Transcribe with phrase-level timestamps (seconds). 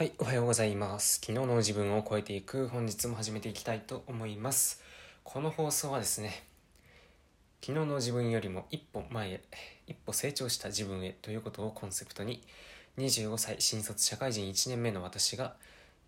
[0.00, 1.16] はい、おはようございます。
[1.16, 4.80] 昨日の自分を超えていく本日も始めていきたいと思います。
[5.24, 6.42] この放送はですね、
[7.60, 9.42] 昨日の自分よりも一歩前へ、
[9.86, 12.42] 一歩成長した自分へということをコンセプトに、
[12.96, 15.52] 25歳新卒社会人1年目の私が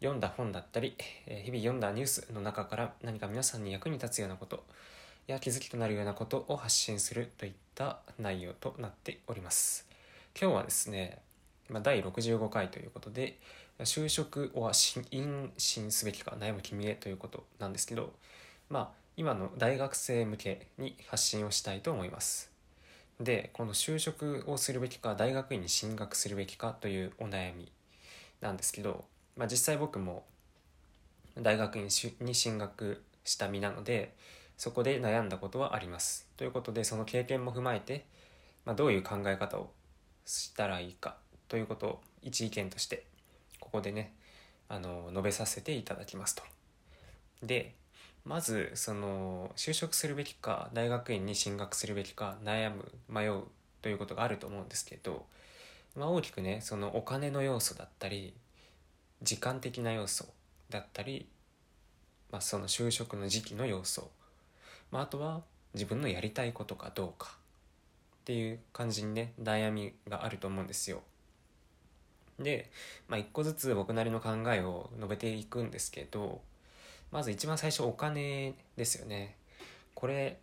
[0.01, 0.97] 読んだ本だったり、
[1.27, 4.65] 日々読んだニュースの中から何か皆さんに役に立つようなこと
[5.27, 9.87] や気づきとなるようなことを発信するといった内容となっております。
[10.41, 11.19] 今日はですね、
[11.69, 13.39] ま、第65回ということで、
[13.85, 18.13] 就職は妊娠すべきか悩む君へということなんですけど、
[18.69, 22.51] まあ、今の大学生向けに発信をしたいと思います。
[23.21, 27.71] で、この就職をするべきか、大学院に進学するべきかというお悩み
[28.41, 29.05] なんですけど、
[29.37, 30.25] まあ、実際僕も
[31.37, 31.89] 大学院
[32.21, 34.15] に進学した身なので、
[34.57, 36.29] そこで悩んだことはあります。
[36.37, 38.05] ということで、その経験も踏まえて、
[38.65, 39.71] まあ、どういう考え方を
[40.25, 41.17] したらいいか
[41.49, 43.05] ということを一意見として
[43.73, 44.13] ここでね
[44.69, 46.43] あの述べさせていただきますと。
[47.43, 47.75] で
[48.25, 53.45] まずその就職するべきか大学院に進学するべきか悩む迷う
[53.81, 55.25] ということがあると思うんですけど、
[55.97, 58.35] まあ、大きくねそのお金の要素だったり
[59.23, 60.27] 時間的な要素
[60.69, 61.27] だったり、
[62.31, 64.11] まあ、その就職の時期の要素、
[64.91, 65.41] まあ、あとは
[65.75, 67.37] 自分のやりたいことかどうか
[68.21, 71.03] っていう感じにね悩みがあると思うんですよ。
[72.43, 72.71] で、
[73.09, 76.41] まあ、一個ずつ僕なりの考えを述べていくんですけど
[77.11, 79.37] まず一番最初お金ですよね。
[79.95, 80.39] これ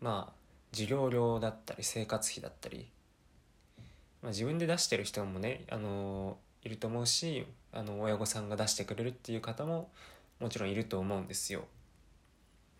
[0.00, 0.32] まあ
[0.72, 2.86] 授業料だったり生活費だったり、
[4.22, 9.90] まあ、自分で出してる人もねあのいると思うしあの親御さんが出してくれるっていう方も
[10.40, 11.64] もちろんいると思うんですよ。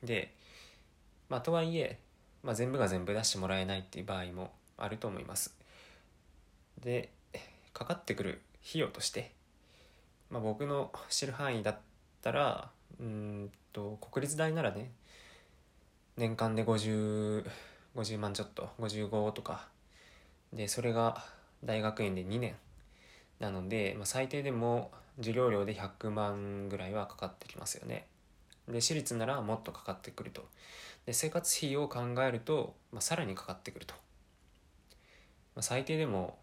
[0.02, 0.32] で
[1.28, 1.98] まあとはいえ、
[2.42, 5.54] まあ、全部が全部出してもらえないっていう場合もあると思います。
[6.82, 7.10] で
[7.74, 9.32] かかってくる費用として、
[10.30, 11.78] まあ、僕の知る範囲だっ
[12.22, 14.90] たらうんと国立大ならね
[16.16, 17.44] 年間で50
[17.96, 19.68] 50万ちょっと55とか。
[20.52, 21.24] でそれが
[21.64, 22.54] 大学院で2年
[23.40, 28.06] なので、まあ、最低でも授業料で100万ぐらいはかかってきますよね。
[28.68, 30.46] で私立ならもっとかかってくると。
[31.06, 33.94] で生活費を考えると、まあ、さらにかかってくると、
[35.54, 36.38] まあ、最低でも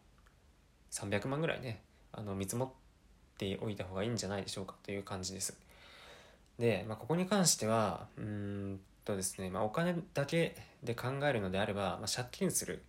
[0.91, 1.81] 300万ぐらいね
[2.11, 2.69] あの見積もっ
[3.37, 5.57] ておいた方がいいんじゃないでしょうかという感じです。
[6.59, 12.83] で、まあ、ここに関してはうんとですね、まあ、お金だけで考えるのであれば、まあ、借金する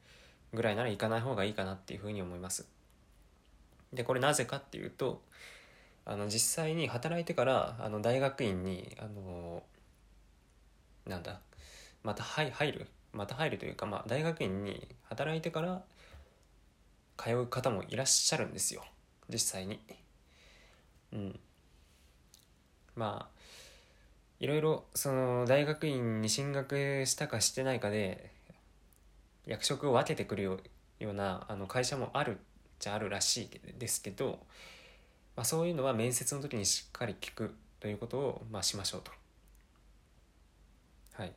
[0.52, 2.66] ぐらいなら行かない方がいいかなっていうふうに思います。
[3.92, 5.22] でこれなぜかっていうと
[6.04, 9.62] あの実際に働いてからあの大学院にあの
[11.06, 11.40] なんだ
[12.02, 15.82] また入るまた入るというか、まあ、大学院に働いてから
[17.22, 18.84] 通う方もいらっしゃるんですよ。
[19.28, 19.80] 実際に。
[21.12, 21.40] うん。
[22.96, 23.42] まあ
[24.40, 28.32] いろいろその大学院に進学したかしてないかで
[29.46, 30.58] 役職を分けてくるよ
[31.00, 32.38] うなあの会社もあるっ
[32.80, 34.40] ちゃあるらしいですけど、
[35.36, 39.12] まあ、そういうのは面接の時にしっかり聞くということを、まあ、しましょうと。
[41.14, 41.32] はい。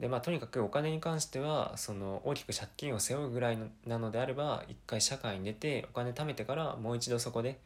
[0.00, 7.58] でまあとにかくお金に関してはその大きく借金を背負うぐらいなのであれば一回社会に出てお金貯めてからもう一度そこで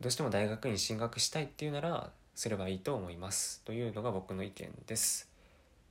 [0.00, 5.30] どうしても大学に進学したいっていうならすればいいと思いますというのが僕の意見です。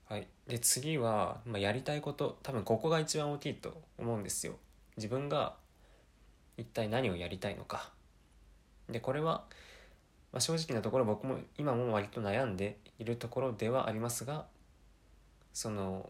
[0.07, 4.53] はい、で次は、まあ、やりたいこと多分ここが一番大きいと思うんですよ。
[4.97, 5.55] 自分が
[6.57, 7.89] 一体何をやりたいのか。
[8.89, 9.45] でこれは、
[10.31, 14.45] まあ、正直なところ僕も今も割と悩んでいるところではありますが
[15.53, 16.09] その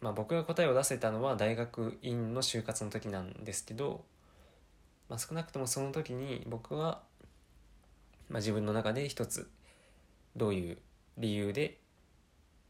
[0.00, 4.04] まあ僕が答えを出せたのは大学院の就活の時なんですけど、
[5.08, 7.02] まあ、少なくともその時に僕は、
[8.28, 9.48] まあ、自分の中で一つ
[10.36, 10.78] どういう
[11.16, 11.78] 理由で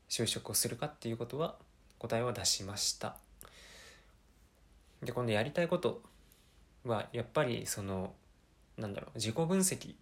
[0.09, 1.57] 就職をするかっていうことは
[1.99, 3.17] 答えを出しました。
[5.03, 6.03] で今度やりたいこと
[6.85, 8.13] はやっぱりその
[8.77, 9.95] なんだろう自己分析っ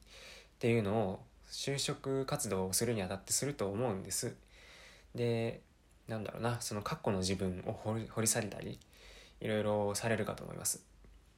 [0.58, 1.20] ていうのを
[1.52, 4.34] 就職活動をするにあたってすると思うんです。
[5.14, 5.60] で
[6.08, 8.80] なんだろうなその過去の自分を掘り掘り下げたり
[9.40, 10.82] いろいろされるかと思います。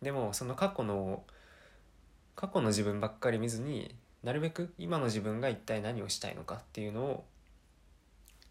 [0.01, 1.25] でもその過去の
[2.37, 7.25] 過去の自分ばっかり見ずになるべく今の自分が一体何をしたいのかっていうのを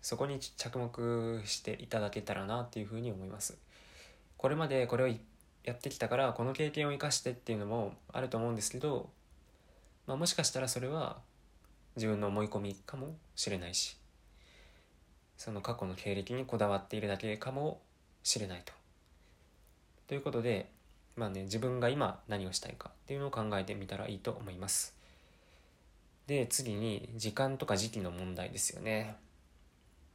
[0.01, 3.57] そこに着目していただけたらなっていうふうに思います。
[4.37, 5.07] これまでこれを
[5.63, 9.09] やってきたからこの経験を生かしてっていうのもあると思うんですけど、
[10.05, 11.21] まあ、もしかしたらそれは
[11.95, 13.97] 自分の思い込みかもしれないし
[15.37, 17.81] その過去の経歴にこだわっているだけかも
[18.23, 18.73] しれないと。
[20.07, 20.69] ということで
[21.15, 24.95] まあね自分が今何をしたいかっていうのを考えてみたらいいと思います。
[26.27, 29.17] で次に時間とか時期の問題ですよね。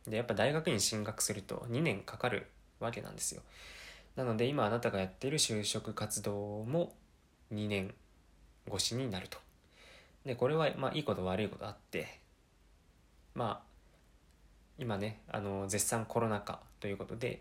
[0.06, 2.46] でやっぱ大学に進学すると2年かかる
[2.80, 3.42] わけなんですよ。
[4.16, 6.94] なので今あなたがやっている就職活動も
[7.52, 7.94] 2年
[8.68, 9.38] 越しになると。
[10.28, 12.20] でこれはまあいいこと悪いことあって
[13.34, 13.68] まあ
[14.76, 17.40] 今ねあの絶賛コロナ禍ということで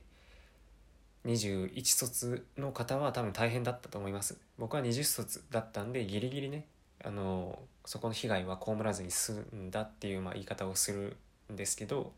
[1.25, 4.37] 21卒の方は多分大変だったと思います。
[4.57, 6.65] 僕は20卒だったんでギリギリね
[7.03, 11.17] あのそこの被害は被らずに済んだっていうまあ言い方をする
[11.51, 12.13] んですけど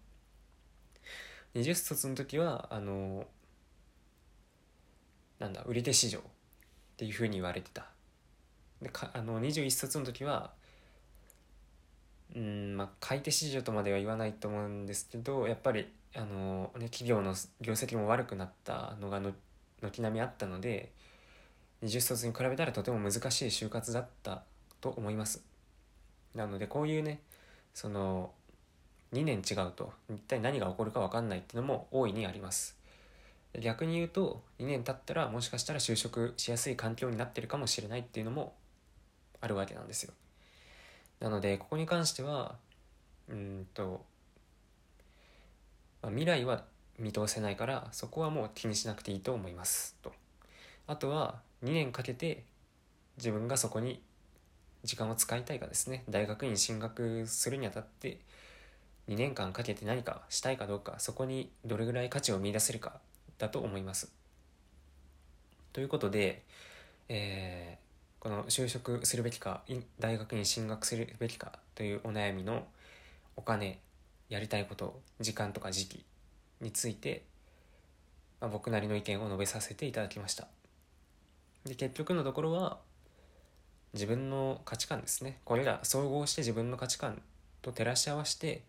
[1.55, 3.25] 20卒の時はあの
[5.39, 6.21] なんだ売り手市場っ
[6.95, 7.87] ていうふうに言われてた。
[8.81, 10.51] でかあの21卒の時は
[12.35, 19.19] うんまあ買い手市場とまでは言わないと思うんですけどやっぱりあの、ね、企業の業績も悪くなったのが
[19.81, 20.91] 軒並みあったので
[21.83, 24.43] 20卒に比べたらとても難しい就活だった
[24.81, 25.41] と思います。
[26.35, 27.21] なのでこういうね
[27.73, 28.31] その
[29.13, 32.77] 2年違うと一体何が起こるか分かんないっていうのも大いにあります。
[33.59, 38.53] 逆に言うと2年経ったらもしかしたら就職しやすい環境になってるかもしれないっていうのも
[39.41, 40.13] あるわけなんですよ。
[41.19, 42.55] なのでここに関しては
[43.29, 44.05] うんと、
[46.01, 46.63] まあ、未来は
[46.97, 49.95] 見通せないからそこはもう気にしなくていいと思います。
[50.01, 50.13] と。
[50.87, 52.43] あとは2年かけて
[53.17, 54.01] 自分がそこに
[54.83, 56.03] 時間を使いたいかですね。
[56.09, 58.19] 大学院進学するにあたって
[59.07, 62.99] 2年間かけて何かしたいかどうかそこにどれぐらい価値を見出せるか
[63.37, 64.11] だと思います。
[65.73, 66.43] ということで、
[67.09, 67.88] えー
[68.19, 69.63] この就職するべきか
[69.99, 72.67] 大学に進学するべきかというお悩みの
[73.37, 73.79] お金
[74.27, 76.05] やりたいこと時間とか時期
[76.59, 77.23] について、
[78.41, 80.47] まあ、僕なりの意見を述べさせていただきました。
[81.65, 82.79] で結局のところは
[83.93, 85.39] 自分の価値観ですね。
[85.45, 87.21] これら総合して自分の価値観
[87.61, 88.63] と照らし合わせて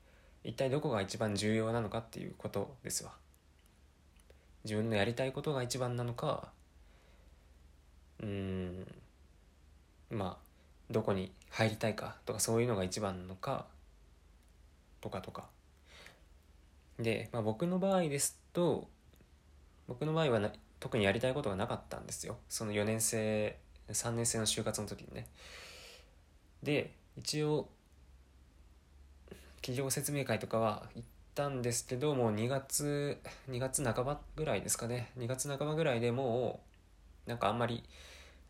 [0.45, 3.13] 一体どこが一番重要なのかっていうことですわ。
[4.65, 6.53] 自分のやりたいことが一番なのか
[8.23, 8.87] うん
[10.11, 13.67] まあどこに入りたいかとかそういうのが一番のか
[15.01, 15.49] とかとか。
[16.99, 18.87] で、まあ、僕の場合ですと
[19.89, 22.37] 僕の場合は特にやりたいことがなかったんですよ。
[22.49, 23.57] その4年生
[23.89, 25.27] 3年生の就活の時にね。
[26.63, 27.69] で一応
[29.57, 33.19] 企業説明会とかは行ったんですけどもう2月
[33.51, 35.11] 2月半ばぐらいですかね。
[35.19, 36.61] 2月半ばぐらいでも
[37.27, 37.83] うなんかあんまり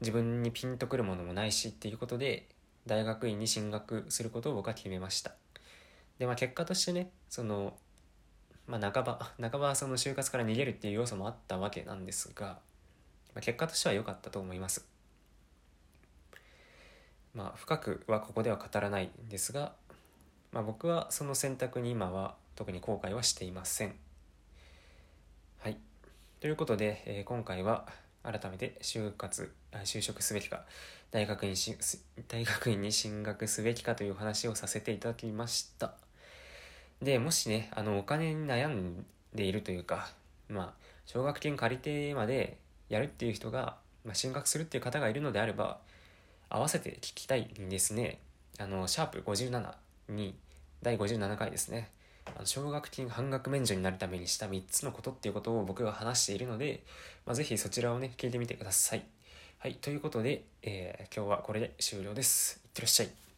[0.00, 2.48] 自分にピンとくるものもないしっていうことで
[2.86, 5.32] 大学院に進学することを僕は決めました。
[6.18, 7.74] でまあ結果としてねその
[8.66, 14.86] まあ半ば半ばその就活から逃げるっていう要素もあったわけなんですが、まあ、結果としては良かったと思います。
[17.34, 19.72] まあ深くはここでは語らないんですが、
[20.52, 23.94] まあ、僕はその選択に今は特に後悔はしていません。
[25.58, 25.76] はい。
[26.40, 27.86] ということで、えー、今回は
[28.22, 29.52] 改めて就活
[29.84, 30.64] 就職すべきか
[31.10, 31.76] 大学院し
[32.28, 35.94] 大学院に進学すべきかという話をさせていただきました。
[37.02, 40.10] でもしねあのお金に悩んでいるというか
[40.48, 40.72] まあ
[41.06, 42.58] 奨学金借りてまで
[42.88, 45.78] やるっていう人が、まあ、進学するっていう方がいるのであれば
[46.48, 48.18] 合わせて聞きたいんですね。
[48.58, 49.74] あのシャープ57
[50.10, 50.34] に
[50.82, 51.90] 第57回ですね。
[52.26, 56.82] あの奨学金半額免除になるためにした3つのことっていうことを僕が話しているので、
[57.26, 59.04] まあ、ぜひそちらをね聞いてみてください。
[59.58, 62.60] はいということで、えー、今日はこれで終了です。
[62.64, 63.29] いってらっしゃい。